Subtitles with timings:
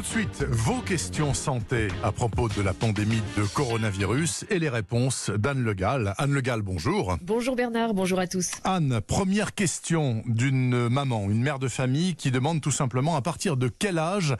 [0.00, 4.70] Tout de suite, vos questions santé à propos de la pandémie de coronavirus et les
[4.70, 6.14] réponses d'Anne Legal.
[6.16, 7.18] Anne Legal, bonjour.
[7.20, 8.52] Bonjour Bernard, bonjour à tous.
[8.64, 13.58] Anne, première question d'une maman, une mère de famille qui demande tout simplement à partir
[13.58, 14.34] de quel âge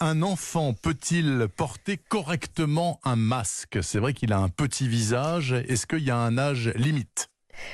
[0.00, 3.78] un enfant peut-il porter correctement un masque?
[3.80, 7.30] C'est vrai qu'il a un petit visage, est-ce qu'il y a un âge limite?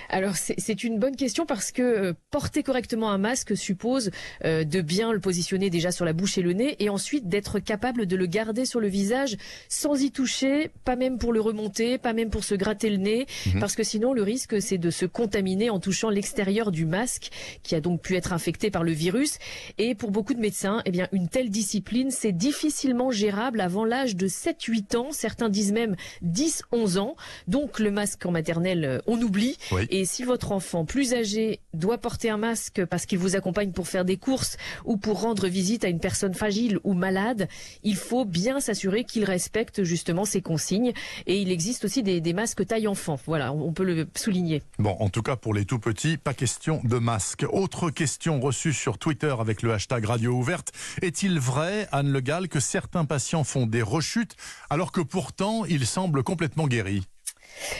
[0.08, 4.10] Alors c'est une bonne question parce que euh, porter correctement un masque suppose
[4.44, 7.58] euh, de bien le positionner déjà sur la bouche et le nez et ensuite d'être
[7.58, 9.36] capable de le garder sur le visage
[9.68, 13.26] sans y toucher, pas même pour le remonter, pas même pour se gratter le nez,
[13.46, 13.60] mhm.
[13.60, 17.30] parce que sinon le risque c'est de se contaminer en touchant l'extérieur du masque
[17.62, 19.38] qui a donc pu être infecté par le virus.
[19.78, 24.16] Et pour beaucoup de médecins, eh bien une telle discipline c'est difficilement gérable avant l'âge
[24.16, 27.16] de 7-8 ans, certains disent même 10-11 ans.
[27.48, 29.56] Donc le masque en maternelle euh, on oublie.
[29.90, 33.88] Et si votre enfant plus âgé doit porter un masque parce qu'il vous accompagne pour
[33.88, 37.48] faire des courses ou pour rendre visite à une personne fragile ou malade,
[37.82, 40.92] il faut bien s'assurer qu'il respecte justement ces consignes.
[41.26, 43.18] Et il existe aussi des, des, masques taille enfant.
[43.26, 44.62] Voilà, on peut le souligner.
[44.78, 47.44] Bon, en tout cas pour les tout petits, pas question de masque.
[47.50, 50.72] Autre question reçue sur Twitter avec le hashtag Radio Ouverte.
[51.02, 54.36] Est-il vrai, Anne Le Gall, que certains patients font des rechutes
[54.70, 57.06] alors que pourtant ils semblent complètement guéris?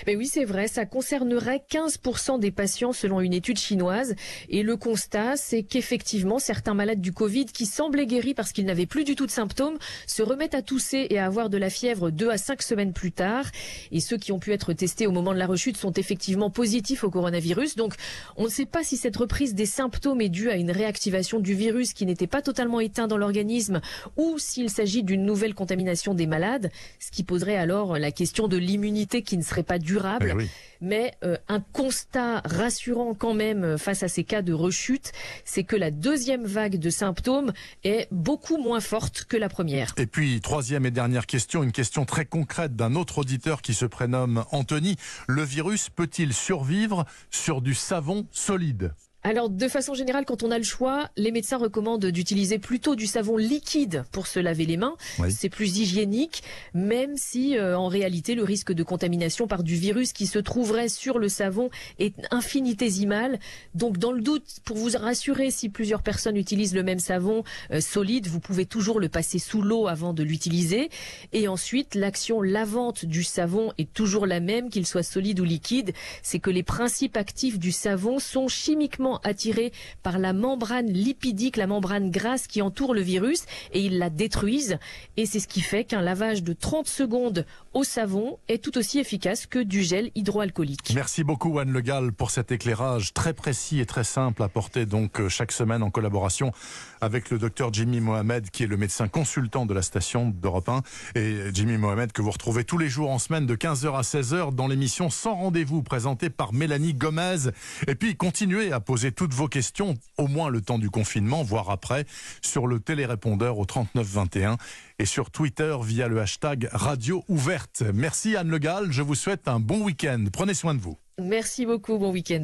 [0.07, 4.15] Mais oui, c'est vrai, ça concernerait 15% des patients selon une étude chinoise.
[4.49, 8.87] Et le constat, c'est qu'effectivement, certains malades du Covid qui semblaient guéris parce qu'ils n'avaient
[8.87, 12.11] plus du tout de symptômes se remettent à tousser et à avoir de la fièvre
[12.11, 13.47] deux à cinq semaines plus tard.
[13.91, 17.05] Et ceux qui ont pu être testés au moment de la rechute sont effectivement positifs
[17.05, 17.77] au coronavirus.
[17.77, 17.95] Donc,
[18.37, 21.55] on ne sait pas si cette reprise des symptômes est due à une réactivation du
[21.55, 23.81] virus qui n'était pas totalement éteint dans l'organisme
[24.17, 28.57] ou s'il s'agit d'une nouvelle contamination des malades, ce qui poserait alors la question de
[28.57, 30.35] l'immunité qui ne serait pas durable.
[30.39, 30.47] Eh
[30.81, 35.13] Mais euh, un constat rassurant quand même euh, face à ces cas de rechute,
[35.45, 37.53] c'est que la deuxième vague de symptômes
[37.85, 39.95] est beaucoup moins forte que la première.
[39.97, 43.87] Et puis, troisième et dernière question, une question très concrète d'un autre auditeur qui se
[43.87, 44.97] prénomme Anthony.
[45.29, 48.93] Le virus peut-il survivre sur du savon solide?
[49.25, 53.07] Alors, de façon générale, quand on a le choix, les médecins recommandent d'utiliser plutôt du
[53.07, 54.97] savon liquide pour se laver les mains.
[55.31, 56.43] C'est plus hygiénique,
[56.75, 60.89] même si euh, en réalité le risque de contamination par du virus qui se trouverait
[60.89, 63.39] sur le savon est infinitésimal.
[63.75, 67.81] Donc, dans le doute, pour vous rassurer, si plusieurs personnes utilisent le même savon euh,
[67.81, 70.91] solide, vous pouvez toujours le passer sous l'eau avant de l'utiliser.
[71.33, 75.93] Et ensuite, l'action lavante du savon est toujours la même, qu'il soit solide ou liquide.
[76.23, 81.67] C'est que les principes actifs du savon sont chimiquement attirés par la membrane lipidique, la
[81.67, 84.79] membrane grasse qui entoure le virus et ils la détruisent.
[85.17, 88.99] Et c'est ce qui fait qu'un lavage de 30 secondes au savon est tout aussi
[88.99, 90.93] efficace que du gel hydroalcoolique.
[90.95, 95.21] Merci beaucoup Anne Le Gall pour cet éclairage très précis et très simple apporté donc
[95.21, 96.53] euh, chaque semaine en collaboration
[97.01, 100.83] avec le docteur Jimmy Mohamed qui est le médecin consultant de la station d'Europe 1
[101.15, 104.55] et Jimmy Mohamed que vous retrouvez tous les jours en semaine de 15h à 16h
[104.55, 107.51] dans l'émission Sans rendez-vous présentée par Mélanie Gomez
[107.87, 108.81] et puis continuez à
[109.11, 112.07] toutes vos questions, au moins le temps du confinement, voire après,
[112.41, 114.57] sur le télérépondeur au 3921
[114.99, 117.83] et sur Twitter via le hashtag Radio Ouverte.
[117.93, 120.25] Merci Anne Le Gall, je vous souhaite un bon week-end.
[120.33, 120.97] Prenez soin de vous.
[121.21, 122.41] Merci beaucoup, bon week-end.